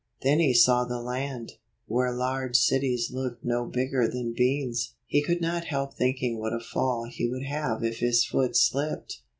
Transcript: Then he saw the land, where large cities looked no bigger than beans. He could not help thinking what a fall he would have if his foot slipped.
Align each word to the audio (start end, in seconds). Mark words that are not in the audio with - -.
Then 0.23 0.39
he 0.39 0.55
saw 0.55 0.83
the 0.83 0.99
land, 0.99 1.57
where 1.85 2.11
large 2.11 2.55
cities 2.57 3.11
looked 3.13 3.45
no 3.45 3.65
bigger 3.67 4.07
than 4.07 4.33
beans. 4.35 4.95
He 5.05 5.21
could 5.21 5.41
not 5.41 5.65
help 5.65 5.93
thinking 5.93 6.39
what 6.39 6.53
a 6.55 6.59
fall 6.59 7.05
he 7.07 7.29
would 7.29 7.43
have 7.45 7.83
if 7.83 7.99
his 7.99 8.25
foot 8.25 8.55
slipped. 8.55 9.21